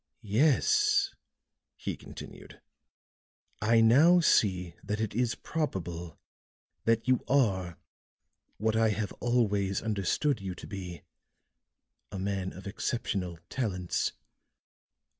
"Yes," 0.23 1.13
he 1.77 1.95
continued, 1.95 2.59
"I 3.61 3.81
now 3.81 4.19
see 4.19 4.73
that 4.83 4.99
it 4.99 5.13
is 5.13 5.35
probable 5.35 6.17
that 6.85 7.07
you 7.07 7.23
are 7.27 7.77
what 8.57 8.75
I 8.75 8.89
have 8.89 9.11
always 9.19 9.79
understood 9.83 10.41
you 10.41 10.55
to 10.55 10.65
be 10.65 11.03
a 12.11 12.17
man 12.17 12.51
of 12.51 12.65
exceptional 12.65 13.37
talents. 13.47 14.13